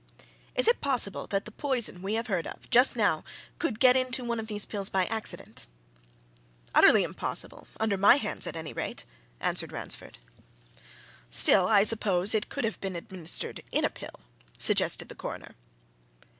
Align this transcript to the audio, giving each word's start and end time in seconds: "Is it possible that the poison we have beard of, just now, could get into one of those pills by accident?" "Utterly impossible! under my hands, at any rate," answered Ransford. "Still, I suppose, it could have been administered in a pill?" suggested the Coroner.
"Is 0.55 0.67
it 0.67 0.81
possible 0.81 1.27
that 1.27 1.45
the 1.45 1.51
poison 1.51 2.01
we 2.01 2.15
have 2.15 2.25
beard 2.25 2.47
of, 2.47 2.67
just 2.71 2.95
now, 2.95 3.23
could 3.59 3.79
get 3.79 3.95
into 3.95 4.25
one 4.25 4.39
of 4.39 4.47
those 4.47 4.65
pills 4.65 4.89
by 4.89 5.05
accident?" 5.05 5.67
"Utterly 6.73 7.03
impossible! 7.03 7.67
under 7.79 7.97
my 7.97 8.15
hands, 8.15 8.47
at 8.47 8.55
any 8.55 8.73
rate," 8.73 9.05
answered 9.39 9.71
Ransford. 9.71 10.17
"Still, 11.29 11.67
I 11.67 11.83
suppose, 11.83 12.33
it 12.33 12.49
could 12.49 12.63
have 12.63 12.81
been 12.81 12.95
administered 12.95 13.61
in 13.71 13.85
a 13.85 13.91
pill?" 13.91 14.21
suggested 14.57 15.07
the 15.07 15.13
Coroner. 15.13 15.53